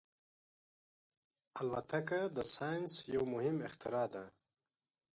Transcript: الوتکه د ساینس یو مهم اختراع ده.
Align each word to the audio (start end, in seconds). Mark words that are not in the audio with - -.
الوتکه 1.59 2.21
د 2.35 2.37
ساینس 2.53 2.93
یو 3.15 3.23
مهم 3.33 3.57
اختراع 3.67 4.07
ده. 4.13 4.25